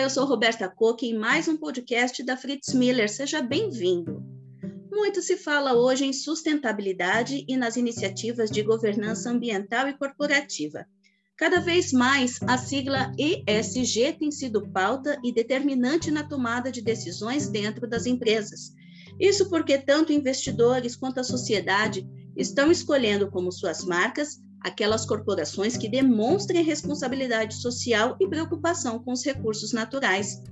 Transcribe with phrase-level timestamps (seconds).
[0.00, 3.06] Olá, eu sou Roberta Koch em mais um podcast da Fritz Miller.
[3.06, 4.24] Seja bem-vindo.
[4.90, 10.86] Muito se fala hoje em sustentabilidade e nas iniciativas de governança ambiental e corporativa.
[11.36, 17.50] Cada vez mais, a sigla ESG tem sido pauta e determinante na tomada de decisões
[17.50, 18.72] dentro das empresas.
[19.20, 25.88] Isso porque tanto investidores quanto a sociedade estão escolhendo como suas marcas aquelas corporações que
[25.88, 30.42] demonstrem responsabilidade social e preocupação com os recursos naturais.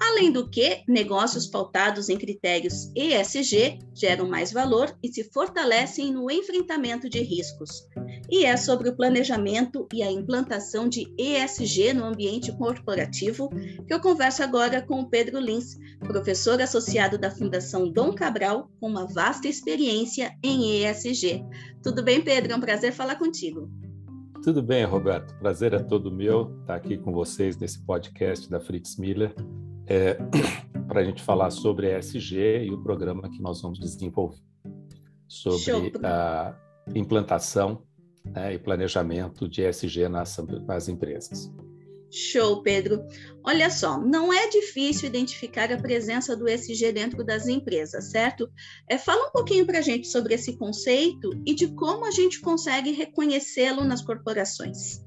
[0.00, 6.30] Além do que, negócios pautados em critérios ESG geram mais valor e se fortalecem no
[6.30, 7.86] enfrentamento de riscos.
[8.30, 13.50] E é sobre o planejamento e a implantação de ESG no ambiente corporativo
[13.86, 18.88] que eu converso agora com o Pedro Lins, professor associado da Fundação Dom Cabral, com
[18.88, 21.44] uma vasta experiência em ESG.
[21.82, 22.52] Tudo bem, Pedro?
[22.52, 23.70] É um prazer falar contigo.
[24.42, 25.34] Tudo bem, Roberto.
[25.38, 29.34] Prazer é todo meu estar aqui com vocês nesse podcast da Fritz Miller
[29.90, 30.14] é,
[30.86, 34.38] para a gente falar sobre ESG e o programa que nós vamos desenvolver
[35.28, 36.00] sobre Show.
[36.04, 36.56] a
[36.94, 37.82] implantação
[38.24, 41.52] né, e planejamento de ESG nas, nas empresas.
[42.12, 43.04] Show, Pedro.
[43.44, 48.50] Olha só, não é difícil identificar a presença do ESG dentro das empresas, certo?
[48.88, 52.40] É, fala um pouquinho para a gente sobre esse conceito e de como a gente
[52.40, 55.04] consegue reconhecê-lo nas corporações.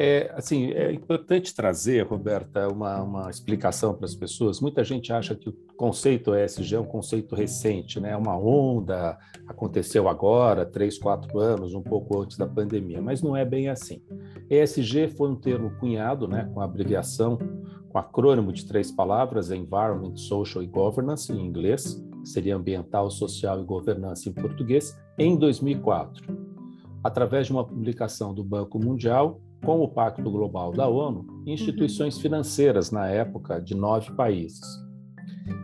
[0.00, 4.60] É, assim, é importante trazer, Roberta, uma, uma explicação para as pessoas.
[4.60, 8.12] Muita gente acha que o conceito ESG é um conceito recente, né?
[8.12, 13.36] É uma onda, aconteceu agora, três, quatro anos, um pouco antes da pandemia, mas não
[13.36, 14.00] é bem assim.
[14.48, 17.36] ESG foi um termo cunhado, né, com abreviação,
[17.88, 23.64] com acrônimo de três palavras, Environment, Social e Governance, em inglês, seria ambiental, social e
[23.64, 26.24] governança em português, em 2004.
[27.02, 32.22] Através de uma publicação do Banco Mundial, com o Pacto Global da ONU, instituições uhum.
[32.22, 34.60] financeiras na época de nove países.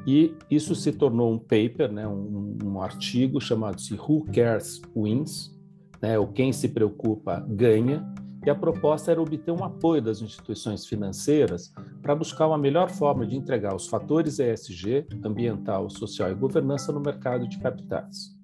[0.07, 5.55] E isso se tornou um paper, né, um, um artigo chamado-se Who Cares Wins,
[6.01, 8.05] né, o quem se preocupa ganha,
[8.45, 11.73] e a proposta era obter um apoio das instituições financeiras
[12.03, 17.01] para buscar uma melhor forma de entregar os fatores ESG, ambiental, social e governança no
[17.01, 18.39] mercado de capitais.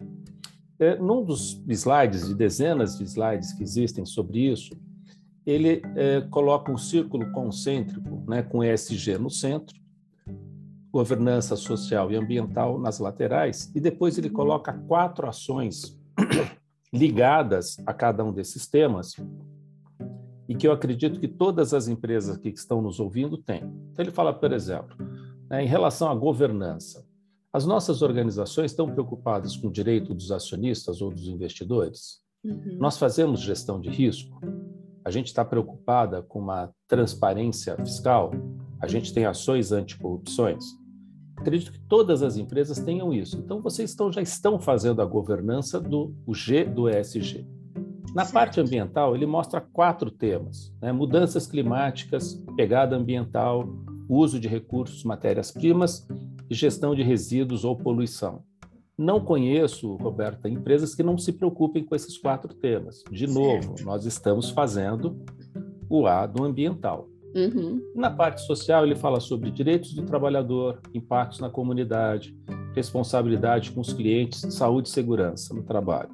[0.78, 4.70] É, num dos slides, de dezenas de slides que existem sobre isso,
[5.46, 9.78] ele é, coloca um círculo concêntrico, né, com ESG no centro,
[10.92, 15.98] governança social e ambiental nas laterais, e depois ele coloca quatro ações
[16.92, 19.14] ligadas a cada um desses temas,
[20.48, 23.62] e que eu acredito que todas as empresas que estão nos ouvindo têm.
[23.92, 24.96] Então, ele fala, por exemplo,
[25.48, 27.06] né, em relação à governança,
[27.52, 32.20] as nossas organizações estão preocupadas com o direito dos acionistas ou dos investidores?
[32.44, 32.78] Uhum.
[32.78, 34.40] Nós fazemos gestão de risco?
[35.04, 38.32] A gente está preocupada com uma transparência fiscal?
[38.80, 40.64] A gente tem ações anticorrupções?
[41.36, 43.38] Acredito que todas as empresas tenham isso.
[43.38, 47.46] Então, vocês estão, já estão fazendo a governança do G do ESG.
[48.14, 50.92] Na parte ambiental, ele mostra quatro temas: né?
[50.92, 53.66] mudanças climáticas, pegada ambiental,
[54.08, 56.06] uso de recursos, matérias-primas
[56.50, 58.42] e gestão de resíduos ou poluição.
[59.00, 63.02] Não conheço, Roberta, empresas que não se preocupem com esses quatro temas.
[63.10, 65.24] De novo, nós estamos fazendo
[65.88, 67.08] o A do ambiental.
[67.34, 67.80] Uhum.
[67.94, 72.36] Na parte social, ele fala sobre direitos do trabalhador, impactos na comunidade,
[72.74, 76.10] responsabilidade com os clientes, saúde e segurança no trabalho.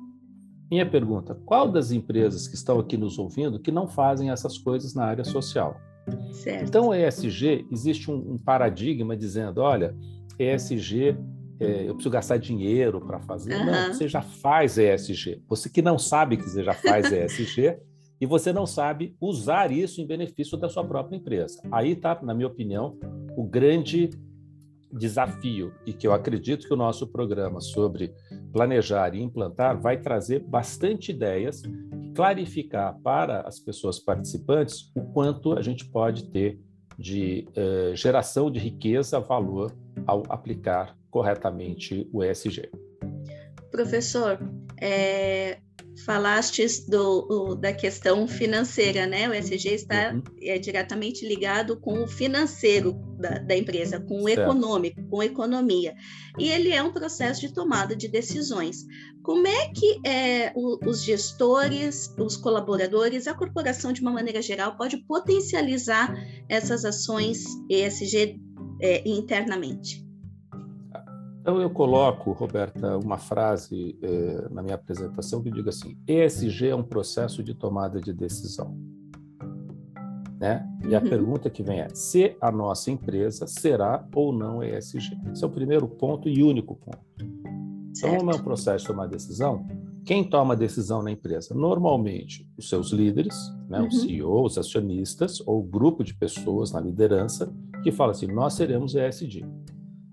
[0.71, 4.95] Minha pergunta: qual das empresas que estão aqui nos ouvindo que não fazem essas coisas
[4.95, 5.77] na área social?
[6.31, 6.69] Certo.
[6.69, 9.93] Então, ESG, existe um, um paradigma dizendo: olha,
[10.39, 11.17] ESG
[11.59, 13.55] é, eu preciso gastar dinheiro para fazer.
[13.55, 13.67] Uhum.
[13.67, 15.43] Não, você já faz ESG.
[15.49, 17.79] Você que não sabe que você já faz ESG
[18.21, 21.61] e você não sabe usar isso em benefício da sua própria empresa.
[21.73, 22.99] Aí está, na minha opinião,
[23.37, 24.11] o grande
[24.93, 28.15] desafio e que eu acredito que o nosso programa sobre
[28.53, 35.53] planejar e implantar vai trazer bastante ideias e clarificar para as pessoas participantes o quanto
[35.53, 36.59] a gente pode ter
[36.99, 39.71] de eh, geração de riqueza, valor
[40.07, 42.71] ao aplicar corretamente o ESG.
[43.71, 44.39] Professor,
[44.81, 45.59] é,
[46.05, 49.29] falastes do, da questão financeira, né?
[49.29, 50.23] O ESG está uhum.
[50.43, 54.43] é, diretamente ligado com o financeiro da, da empresa, com o certo.
[54.43, 55.95] econômico, com a economia.
[56.39, 58.85] E ele é um processo de tomada de decisões.
[59.23, 64.77] Como é que é, o, os gestores, os colaboradores, a corporação de uma maneira geral
[64.77, 66.15] pode potencializar
[66.49, 68.39] essas ações ESG
[68.81, 70.07] é, internamente?
[71.47, 76.75] Então, eu coloco, Roberta, uma frase eh, na minha apresentação que diga assim: ESG é
[76.75, 78.77] um processo de tomada de decisão.
[80.41, 80.69] Né?
[80.85, 81.09] E a uhum.
[81.09, 85.17] pergunta que vem é: se a nossa empresa será ou não ESG?
[85.33, 86.99] Esse é o primeiro ponto e único ponto.
[87.17, 87.37] Certo.
[87.97, 89.65] Então, como é um processo de tomar decisão,
[90.05, 91.55] quem toma a decisão na empresa?
[91.55, 93.37] Normalmente, os seus líderes,
[93.69, 93.87] né, uhum.
[93.87, 97.55] o CEO, os acionistas, ou o grupo de pessoas na liderança,
[97.87, 99.45] que fala assim: nós seremos ESG.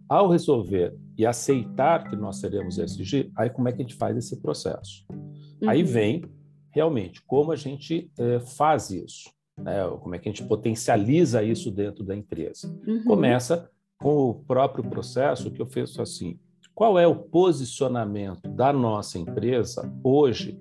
[0.07, 4.15] Ao resolver e aceitar que nós seremos ESG, aí como é que a gente faz
[4.15, 5.03] esse processo?
[5.09, 5.69] Uhum.
[5.69, 6.23] Aí vem
[6.69, 9.87] realmente como a gente eh, faz isso, né?
[10.01, 12.67] como é que a gente potencializa isso dentro da empresa.
[12.85, 13.03] Uhum.
[13.05, 16.39] Começa com o próprio processo que eu faço assim:
[16.75, 20.59] qual é o posicionamento da nossa empresa hoje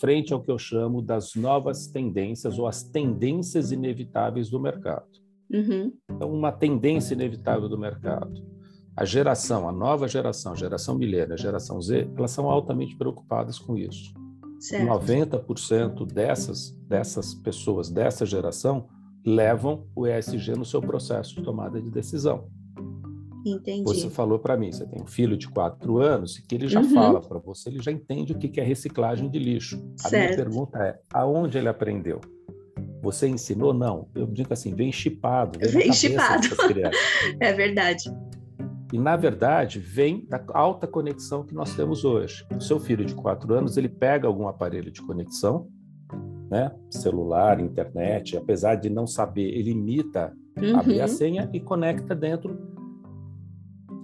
[0.00, 5.20] frente ao que eu chamo das novas tendências ou as tendências inevitáveis do mercado?
[5.52, 5.92] Uhum.
[6.10, 8.32] Então, uma tendência inevitável do mercado.
[8.96, 13.58] A geração, a nova geração, a geração milênio, a geração Z, elas são altamente preocupadas
[13.58, 14.12] com isso.
[14.60, 14.86] Certo.
[14.86, 18.88] 90% dessas, dessas pessoas dessa geração
[19.24, 22.48] levam o ESG no seu processo de tomada de decisão.
[23.44, 23.84] Entendi.
[23.84, 26.90] Você falou para mim, você tem um filho de quatro anos que ele já uhum.
[26.90, 29.82] fala para você, ele já entende o que é reciclagem de lixo.
[29.96, 30.14] Certo.
[30.14, 32.20] A minha pergunta é, aonde ele aprendeu?
[33.02, 33.72] Você ensinou?
[33.72, 34.08] Não.
[34.14, 35.58] Eu digo assim, vem chipado.
[35.58, 36.48] Vem, vem chipado.
[37.40, 38.10] é verdade.
[38.92, 42.44] E, na verdade, vem da alta conexão que nós temos hoje.
[42.54, 45.68] O seu filho de quatro anos, ele pega algum aparelho de conexão,
[46.50, 46.72] né?
[46.90, 50.76] celular, internet, apesar de não saber, ele imita uhum.
[50.76, 52.58] abrir a senha e conecta dentro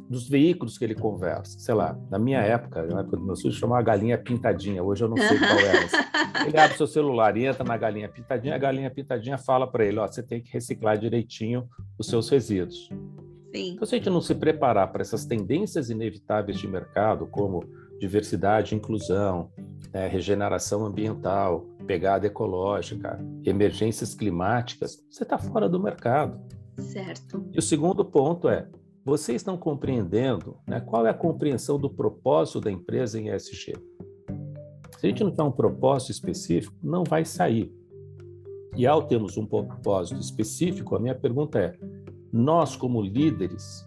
[0.09, 1.59] dos veículos que ele conversa.
[1.59, 4.83] Sei lá, na minha época, na época do meu filho, chamava galinha pintadinha.
[4.83, 5.87] Hoje eu não sei qual é.
[6.47, 9.99] Ele abre seu celular e entra na galinha pintadinha, a galinha pintadinha fala para ele:
[9.99, 12.89] ó, você tem que reciclar direitinho os seus resíduos.
[13.55, 13.73] Sim.
[13.73, 17.65] Então, se a gente não se preparar para essas tendências inevitáveis de mercado, como
[17.99, 19.51] diversidade inclusão,
[19.93, 26.39] né, regeneração ambiental, pegada ecológica, emergências climáticas, você está fora do mercado.
[26.79, 27.49] Certo.
[27.53, 28.69] E o segundo ponto é
[29.05, 33.73] vocês estão compreendendo né, qual é a compreensão do propósito da empresa em ESG?
[34.97, 37.73] Se a gente não tiver um propósito específico, não vai sair.
[38.77, 41.79] E ao termos um propósito específico, a minha pergunta é:
[42.33, 43.87] nós, como líderes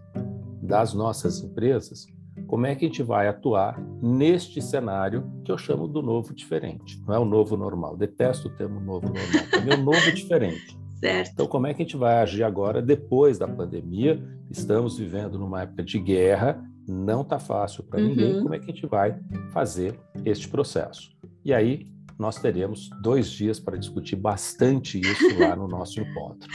[0.62, 2.06] das nossas empresas,
[2.48, 7.02] como é que a gente vai atuar neste cenário que eu chamo do novo diferente?
[7.06, 10.78] Não é o novo normal, detesto o termo novo normal, é o novo diferente.
[11.00, 11.32] Certo.
[11.32, 14.22] Então, como é que a gente vai agir agora, depois da pandemia?
[14.52, 18.08] Estamos vivendo numa época de guerra, não está fácil para uhum.
[18.08, 18.42] ninguém.
[18.42, 19.18] Como é que a gente vai
[19.52, 21.12] fazer este processo?
[21.46, 21.88] E aí,
[22.18, 26.50] nós teremos dois dias para discutir bastante isso lá no nosso encontro.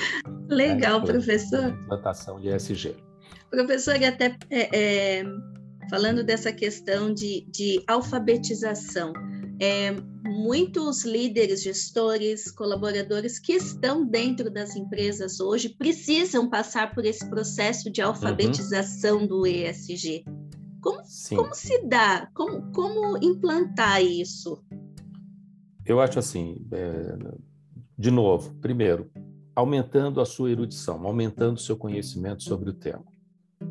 [0.48, 1.06] Legal, né?
[1.06, 1.70] professor.
[1.70, 2.96] Implantação de ESG.
[3.50, 5.24] Professor, e até é, é,
[5.88, 9.12] falando dessa questão de, de alfabetização,
[9.64, 17.26] é, muitos líderes, gestores, colaboradores que estão dentro das empresas hoje precisam passar por esse
[17.30, 19.26] processo de alfabetização uhum.
[19.26, 20.22] do ESG.
[20.82, 21.00] Como,
[21.30, 22.28] como se dá?
[22.34, 24.62] Como, como implantar isso?
[25.86, 27.16] Eu acho assim, é,
[27.96, 29.10] de novo, primeiro,
[29.56, 33.04] aumentando a sua erudição, aumentando o seu conhecimento sobre o tema.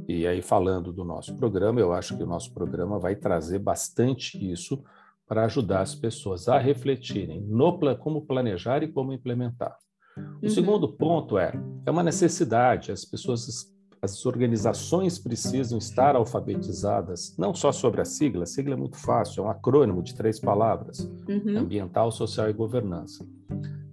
[0.08, 4.44] E aí, falando do nosso programa, eu acho que o nosso programa vai trazer bastante
[4.52, 4.84] isso
[5.28, 9.78] para ajudar as pessoas a refletirem no como planejar e como implementar.
[10.18, 10.50] O uhum.
[10.50, 11.54] segundo ponto é
[11.86, 18.44] é uma necessidade, as pessoas as organizações precisam estar alfabetizadas não só sobre a sigla,
[18.44, 21.58] a sigla é muito fácil, é um acrônimo de três palavras: uhum.
[21.58, 23.26] ambiental, social e governança.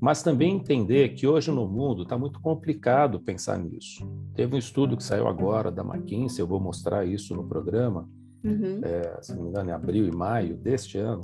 [0.00, 4.04] Mas também entender que hoje no mundo está muito complicado pensar nisso.
[4.34, 8.08] Teve um estudo que saiu agora da McKinsey, eu vou mostrar isso no programa,
[8.44, 8.80] uhum.
[8.82, 11.22] é, se não me engano, em abril e maio deste ano,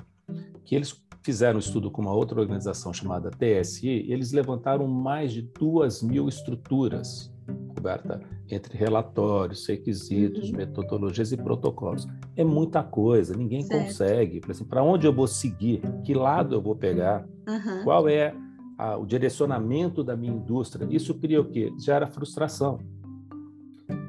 [0.64, 5.32] que eles fizeram um estudo com uma outra organização chamada TSI, e eles levantaram mais
[5.32, 7.32] de duas mil estruturas,
[7.74, 10.56] Roberta, entre relatórios, requisitos, uhum.
[10.56, 12.06] metodologias e protocolos.
[12.36, 13.84] É muita coisa, ninguém certo.
[13.84, 14.40] consegue.
[14.40, 15.80] Para assim, onde eu vou seguir?
[16.04, 17.26] Que lado eu vou pegar?
[17.48, 17.84] Uhum.
[17.84, 18.34] Qual é
[18.78, 20.86] a, o direcionamento da minha indústria?
[20.90, 21.72] Isso cria o quê?
[21.78, 22.78] Gera frustração.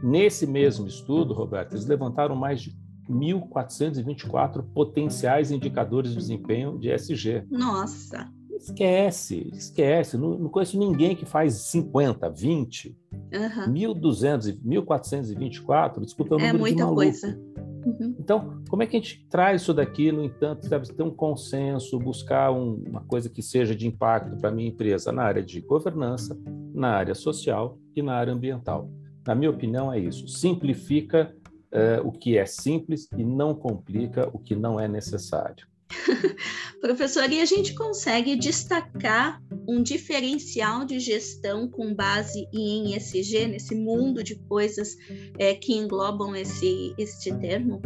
[0.03, 2.75] Nesse mesmo estudo, Roberto, eles levantaram mais de
[3.09, 7.45] 1.424 potenciais indicadores de desempenho de ESG.
[7.49, 8.31] Nossa!
[8.57, 10.17] Esquece, esquece.
[10.17, 12.97] Não, não conheço ninguém que faz 50, 20.
[13.33, 13.73] Uhum.
[13.73, 17.39] 1.200, 1.424, desculpa, é um É muita coisa.
[17.85, 18.15] Uhum.
[18.19, 21.99] Então, como é que a gente traz isso daqui, no entanto, deve ter um consenso,
[21.99, 25.61] buscar um, uma coisa que seja de impacto para a minha empresa na área de
[25.61, 26.37] governança,
[26.73, 28.89] na área social e na área ambiental?
[29.25, 30.27] Na minha opinião, é isso.
[30.27, 31.33] Simplifica
[31.77, 35.67] uh, o que é simples e não complica o que não é necessário.
[36.81, 43.75] Professor, e a gente consegue destacar um diferencial de gestão com base em ESG, nesse
[43.75, 44.95] mundo de coisas
[45.37, 47.81] é, que englobam esse, este termo?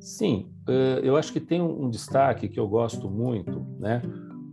[0.00, 4.02] Sim, eh, eu acho que tem um destaque que eu gosto muito, né?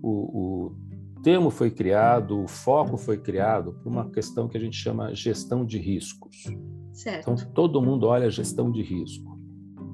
[0.02, 4.76] O, o termo foi criado, o foco foi criado por uma questão que a gente
[4.76, 6.46] chama gestão de riscos.
[6.94, 7.32] Certo.
[7.32, 9.38] Então, todo mundo olha gestão de risco.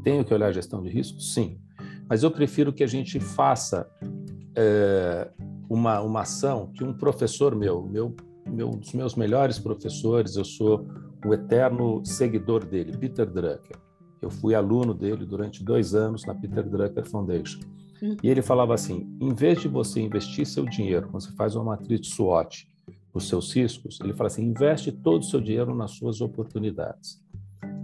[0.03, 1.19] Tenho que olhar gestão de risco?
[1.19, 1.59] Sim.
[2.09, 3.89] Mas eu prefiro que a gente faça
[4.55, 5.29] é,
[5.69, 8.15] uma, uma ação que um professor meu, meu,
[8.47, 10.87] meu, um dos meus melhores professores, eu sou
[11.25, 13.77] um eterno seguidor dele, Peter Drucker.
[14.21, 17.59] Eu fui aluno dele durante dois anos na Peter Drucker Foundation.
[18.01, 18.17] Hum.
[18.21, 21.65] E ele falava assim: em vez de você investir seu dinheiro, quando você faz uma
[21.65, 22.67] matriz SWOT,
[23.13, 27.21] os seus riscos, ele fala assim: investe todo o seu dinheiro nas suas oportunidades.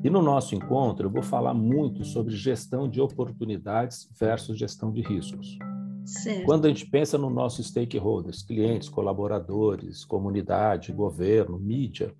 [0.03, 5.01] E no nosso encontro, eu vou falar muito sobre gestão de oportunidades versus gestão de
[5.01, 5.57] riscos.
[6.05, 6.45] Certo.
[6.45, 12.13] Quando a gente pensa no nosso stakeholders, clientes, colaboradores, comunidade, governo, mídia,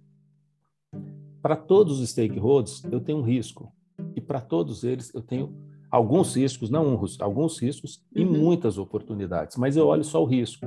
[1.42, 3.72] para todos os stakeholders eu tenho um risco
[4.16, 5.56] e para todos eles eu tenho
[5.92, 8.22] alguns riscos, não um, alguns riscos uhum.
[8.22, 10.66] e muitas oportunidades, mas eu olho só o risco.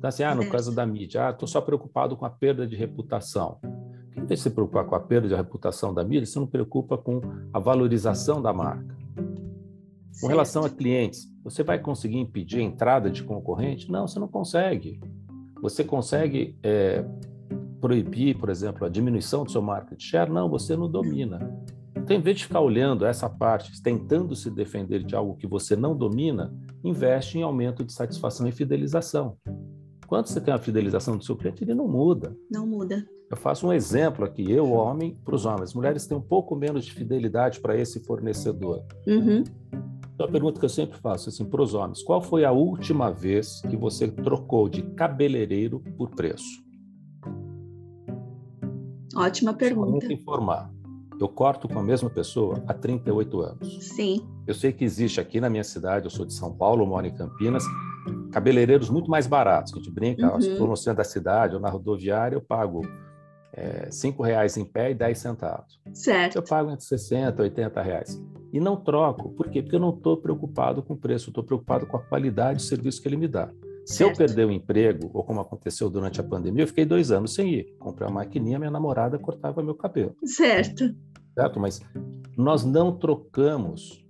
[0.00, 0.52] Então, assim, ah, no certo.
[0.52, 3.58] caso da mídia, ah, estou só preocupado com a perda de reputação.
[4.16, 6.96] Em vez de se preocupar com a perda de reputação da mídia, você não preocupa
[6.96, 7.20] com
[7.52, 8.96] a valorização da marca.
[10.18, 13.92] Com relação a clientes, você vai conseguir impedir a entrada de concorrente?
[13.92, 14.98] Não, você não consegue.
[15.60, 17.04] Você consegue é,
[17.78, 20.30] proibir, por exemplo, a diminuição do seu market share?
[20.30, 21.62] Não, você não domina.
[21.94, 25.76] Então, em vez de ficar olhando essa parte, tentando se defender de algo que você
[25.76, 26.50] não domina,
[26.82, 29.36] investe em aumento de satisfação e fidelização.
[30.10, 32.36] Quando você tem a fidelização do seu cliente, ele não muda.
[32.50, 33.06] Não muda.
[33.30, 35.72] Eu faço um exemplo aqui, eu, homem, para os homens.
[35.72, 38.82] Mulheres têm um pouco menos de fidelidade para esse fornecedor.
[39.06, 39.44] Uhum.
[40.12, 43.12] Então, a pergunta que eu sempre faço assim, para os homens: qual foi a última
[43.12, 46.60] vez que você trocou de cabeleireiro por preço?
[49.14, 50.04] Ótima pergunta.
[50.04, 50.72] Só informar.
[51.20, 53.78] Eu corto com a mesma pessoa há 38 anos.
[53.84, 54.26] Sim.
[54.44, 57.14] Eu sei que existe aqui na minha cidade, eu sou de São Paulo, moro em
[57.14, 57.62] Campinas,
[58.30, 59.72] cabeleireiros muito mais baratos.
[59.72, 60.40] A gente brinca, uhum.
[60.40, 62.82] se for no centro da cidade ou na rodoviária, eu pago
[63.52, 65.80] é, cinco reais em pé e 10 centavos.
[65.92, 66.36] Certo.
[66.36, 68.22] Eu pago entre 60 e 80 reais.
[68.52, 69.30] E não troco.
[69.30, 69.62] Por quê?
[69.62, 73.00] Porque eu não estou preocupado com o preço, estou preocupado com a qualidade do serviço
[73.02, 73.50] que ele me dá.
[73.84, 74.10] Se certo.
[74.12, 77.54] eu perder o emprego, ou como aconteceu durante a pandemia, eu fiquei dois anos sem
[77.54, 77.76] ir.
[77.78, 80.14] Comprei uma maquininha, minha namorada cortava meu cabelo.
[80.24, 80.94] Certo.
[81.34, 81.60] Certo?
[81.60, 81.80] Mas
[82.36, 84.04] nós não trocamos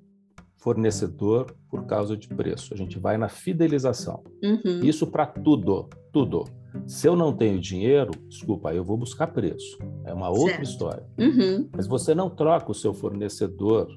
[0.61, 2.73] fornecedor por causa de preço.
[2.73, 4.23] A gente vai na fidelização.
[4.43, 4.81] Uhum.
[4.85, 6.45] Isso para tudo, tudo.
[6.87, 9.79] Se eu não tenho dinheiro, desculpa, eu vou buscar preço.
[10.05, 10.63] É uma outra certo.
[10.63, 11.07] história.
[11.19, 11.69] Uhum.
[11.75, 13.89] Mas você não troca o seu fornecedor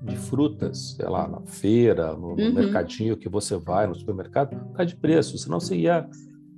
[0.00, 2.54] de frutas, sei lá, na feira, no, uhum.
[2.54, 5.36] mercadinho que você vai, no supermercado, por causa de preço.
[5.36, 6.08] Senão você ia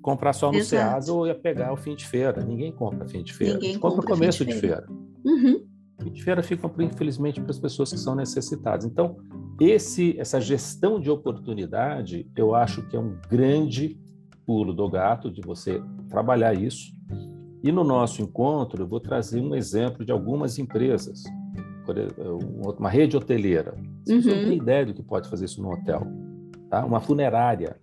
[0.02, 0.68] comprar só no Exato.
[0.68, 2.44] Ceasa ou ia pegar o fim de feira.
[2.44, 3.54] Ninguém compra fim de feira.
[3.54, 4.82] Ninguém compra compra começo de feira.
[4.82, 5.10] De feira.
[5.24, 5.69] Uhum.
[6.02, 8.86] Fim de feira fica, infelizmente, para as pessoas que são necessitadas.
[8.86, 9.16] Então,
[9.60, 14.00] esse, essa gestão de oportunidade, eu acho que é um grande
[14.46, 16.92] pulo do gato de você trabalhar isso.
[17.62, 21.22] E no nosso encontro, eu vou trazer um exemplo de algumas empresas,
[22.78, 23.74] uma rede hoteleira.
[24.04, 24.36] Você uhum.
[24.36, 26.06] não tem ideia do que pode fazer isso no hotel.
[26.70, 26.84] Tá?
[26.84, 27.76] Uma funerária.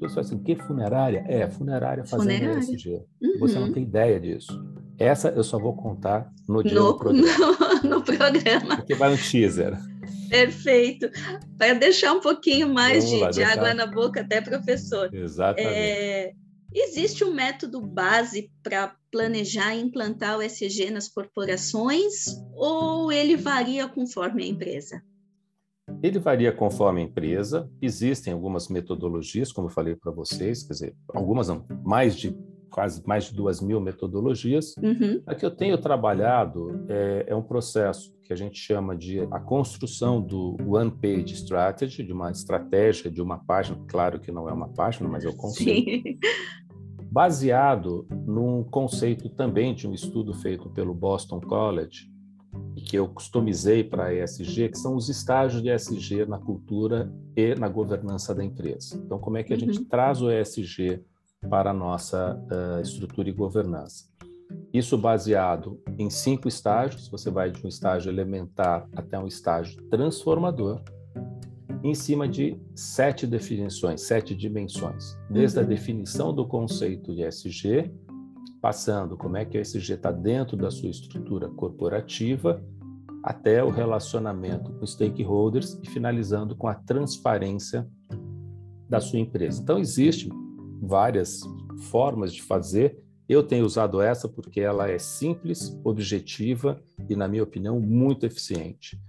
[0.00, 1.24] Você fala assim, que funerária?
[1.26, 2.58] É, funerária fazendo funerária.
[2.58, 3.02] ESG.
[3.22, 3.38] Uhum.
[3.40, 4.52] Você não tem ideia disso.
[5.00, 7.82] Essa eu só vou contar no dia no, do programa.
[7.82, 8.76] No, no programa.
[8.76, 9.74] Porque vai um teaser.
[10.28, 11.10] Perfeito.
[11.56, 15.08] Para deixar um pouquinho mais de, lá, de água na boca, até professor.
[15.12, 15.74] Exatamente.
[15.74, 16.32] É,
[16.74, 23.88] existe um método base para planejar e implantar o SG nas corporações ou ele varia
[23.88, 25.02] conforme a empresa?
[26.02, 27.70] Ele varia conforme a empresa.
[27.80, 32.36] Existem algumas metodologias, como eu falei para vocês, quer dizer, algumas não, mais de
[32.70, 34.74] quase mais de duas mil metodologias.
[34.76, 35.20] Uhum.
[35.26, 39.40] A que eu tenho trabalhado é, é, um processo que a gente chama de a
[39.40, 44.52] construção do One Page Strategy, de uma estratégia de uma página, claro que não é
[44.52, 46.18] uma página, mas o conceito, Sim.
[47.10, 52.08] baseado num conceito também de um estudo feito pelo Boston College,
[52.76, 57.12] e que eu customizei para a ESG, que são os estágios de ESG na cultura
[57.36, 58.96] e na governança da empresa.
[59.04, 59.60] Então, como é que a uhum.
[59.60, 61.02] gente traz o ESG
[61.48, 64.04] para a nossa uh, estrutura e governança.
[64.72, 70.80] Isso baseado em cinco estágios, você vai de um estágio elementar até um estágio transformador,
[71.82, 75.68] em cima de sete definições, sete dimensões, desde a uhum.
[75.68, 77.90] definição do conceito de SG,
[78.60, 82.62] passando como é que o SG está dentro da sua estrutura corporativa,
[83.22, 87.88] até o relacionamento com stakeholders e finalizando com a transparência
[88.88, 89.62] da sua empresa.
[89.62, 90.30] Então, existem
[90.80, 91.40] várias
[91.90, 92.98] formas de fazer.
[93.28, 99.00] Eu tenho usado essa porque ela é simples, objetiva e, na minha opinião, muito eficiente.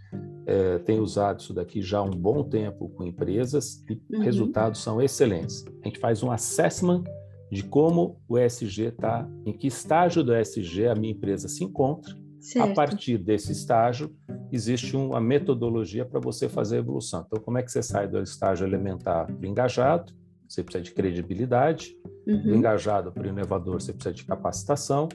[0.46, 4.22] É, tenho usado isso daqui já há um bom tempo com empresas e uhum.
[4.22, 5.66] resultados são excelentes.
[5.84, 7.04] A gente faz um assessment
[7.52, 12.16] de como o ESG está, em que estágio do ESG a minha empresa se encontra.
[12.40, 12.72] Certo.
[12.72, 14.16] A partir desse estágio,
[14.52, 17.24] existe uma metodologia para você fazer a evolução.
[17.28, 20.14] Então, como é que você sai do estágio elementar para engajado?
[20.52, 21.98] Você precisa de credibilidade.
[22.28, 22.44] Uhum.
[22.44, 25.08] Do engajado para o inovador, você precisa de capacitação.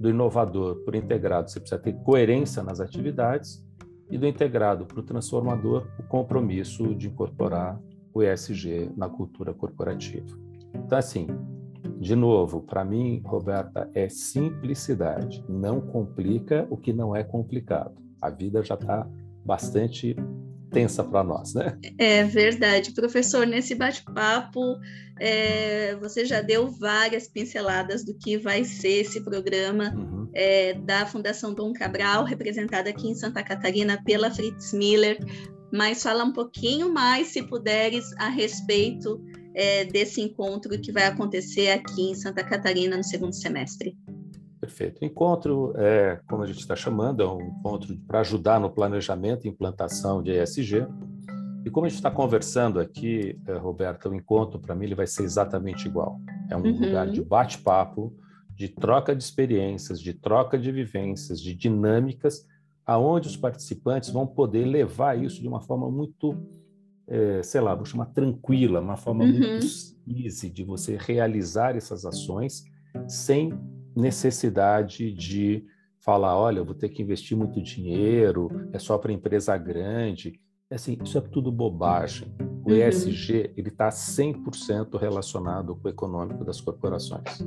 [0.00, 3.64] Do inovador para o integrado, você precisa ter coerência nas atividades.
[4.10, 7.80] E do integrado para o transformador, o compromisso de incorporar
[8.12, 10.36] o ESG na cultura corporativa.
[10.74, 11.28] Então, assim,
[12.00, 15.44] de novo, para mim, Roberta, é simplicidade.
[15.48, 17.94] Não complica o que não é complicado.
[18.20, 19.08] A vida já está
[19.44, 20.16] bastante
[20.74, 21.78] tensa para nós, né?
[21.96, 22.92] É verdade.
[22.92, 24.60] Professor, nesse bate-papo,
[25.20, 30.28] é, você já deu várias pinceladas do que vai ser esse programa uhum.
[30.34, 35.18] é, da Fundação Dom Cabral, representada aqui em Santa Catarina pela Fritz Miller.
[35.72, 39.20] Mas fala um pouquinho mais, se puderes, a respeito
[39.54, 43.96] é, desse encontro que vai acontecer aqui em Santa Catarina no segundo semestre.
[44.64, 45.02] Perfeito.
[45.02, 49.44] O encontro, é, como a gente está chamando, é um encontro para ajudar no planejamento
[49.44, 50.86] e implantação de ESG.
[51.66, 55.06] E como a gente está conversando aqui, é, Roberta, o encontro para mim ele vai
[55.06, 56.18] ser exatamente igual.
[56.50, 56.80] É um uhum.
[56.80, 58.16] lugar de bate-papo,
[58.54, 62.46] de troca de experiências, de troca de vivências, de dinâmicas,
[62.86, 66.38] aonde os participantes vão poder levar isso de uma forma muito
[67.06, 69.30] é, sei lá, vou chamar tranquila, uma forma uhum.
[69.30, 69.66] muito
[70.08, 72.64] easy de você realizar essas ações
[73.06, 73.52] sem
[73.94, 75.64] necessidade de
[76.00, 80.40] falar, olha, eu vou ter que investir muito dinheiro, é só para empresa grande.
[80.70, 82.34] Assim, isso é tudo bobagem.
[82.64, 82.76] O uhum.
[82.76, 87.46] ESG ele está 100% relacionado com o econômico das corporações.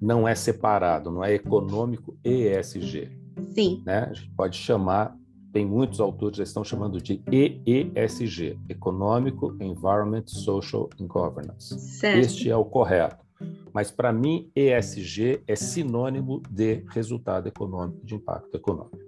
[0.00, 3.10] Não é separado, não é econômico e ESG.
[3.54, 3.82] Sim.
[3.84, 4.08] Né?
[4.10, 5.16] A gente pode chamar
[5.52, 11.78] tem muitos autores já estão chamando de EESG, Econômico, Environment, Social and Governance.
[11.78, 12.18] Certo.
[12.18, 13.24] Este é o correto.
[13.72, 18.98] Mas para mim, ESG é sinônimo de resultado econômico, de impacto econômico.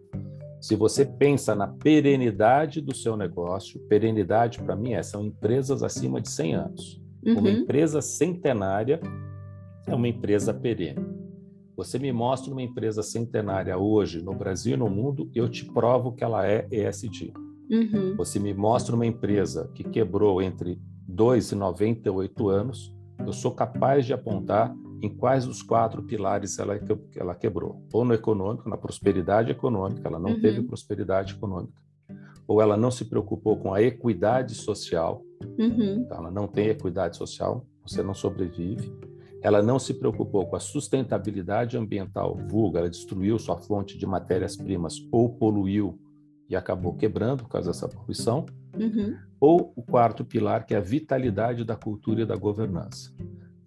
[0.61, 6.21] Se você pensa na perenidade do seu negócio, perenidade para mim é, são empresas acima
[6.21, 7.03] de 100 anos.
[7.25, 7.39] Uhum.
[7.39, 9.01] Uma empresa centenária
[9.87, 11.01] é uma empresa perene.
[11.77, 16.13] Você me mostra uma empresa centenária hoje no Brasil e no mundo, eu te provo
[16.13, 17.33] que ela é ESG.
[17.71, 18.17] Uhum.
[18.17, 22.95] Você me mostra uma empresa que quebrou entre 2 e 98 anos,
[23.27, 26.79] eu sou capaz de apontar em quais dos quatro pilares ela,
[27.17, 27.83] ela quebrou.
[27.93, 30.41] Ou no econômico, na prosperidade econômica, ela não uhum.
[30.41, 31.81] teve prosperidade econômica.
[32.47, 35.23] Ou ela não se preocupou com a equidade social,
[35.59, 36.03] uhum.
[36.05, 38.93] então ela não tem equidade social, você não sobrevive
[39.43, 44.97] ela não se preocupou com a sustentabilidade ambiental, vulga, ela destruiu sua fonte de matérias-primas
[45.11, 45.99] ou poluiu
[46.51, 48.45] e acabou quebrando por causa dessa poluição.
[48.77, 49.17] Uhum.
[49.41, 53.15] Ou o quarto pilar, que é a vitalidade da cultura e da governança.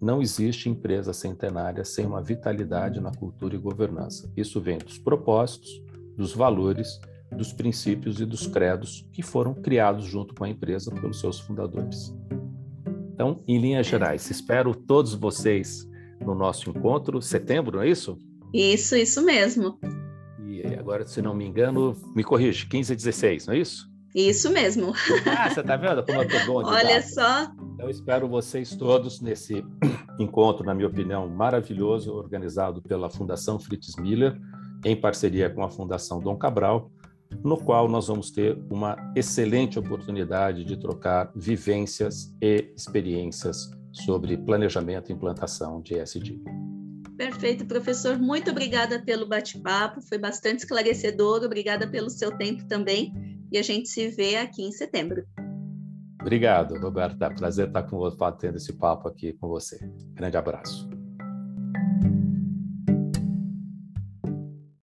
[0.00, 4.30] Não existe empresa centenária sem uma vitalidade na cultura e governança.
[4.36, 5.82] Isso vem dos propósitos,
[6.14, 7.00] dos valores,
[7.34, 12.14] dos princípios e dos credos que foram criados junto com a empresa pelos seus fundadores.
[13.14, 15.88] Então, em linhas gerais, espero todos vocês
[16.20, 18.18] no nosso encontro, setembro, não é isso?
[18.52, 19.78] Isso, isso mesmo.
[20.64, 23.92] E agora, se não me engano, me corrige, 15 a 16, não é isso?
[24.14, 24.92] Isso mesmo.
[25.26, 27.50] Ah, você está vendo como eu tô bom de Olha só.
[27.78, 29.64] Eu espero vocês todos nesse
[30.18, 34.40] encontro, na minha opinião, maravilhoso, organizado pela Fundação Fritz Miller,
[34.84, 36.90] em parceria com a Fundação Dom Cabral,
[37.42, 45.10] no qual nós vamos ter uma excelente oportunidade de trocar vivências e experiências sobre planejamento
[45.10, 46.40] e implantação de ESG.
[47.16, 48.18] Perfeito, professor.
[48.18, 51.44] Muito obrigada pelo bate-papo, foi bastante esclarecedor.
[51.44, 53.12] Obrigada pelo seu tempo também.
[53.52, 55.24] E a gente se vê aqui em setembro.
[56.20, 57.30] Obrigado, Roberta.
[57.30, 59.78] Prazer estar com você, tendo esse papo aqui com você.
[60.14, 60.88] Grande abraço.